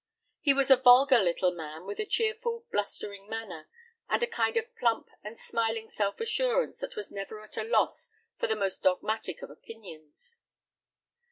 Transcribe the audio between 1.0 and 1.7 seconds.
little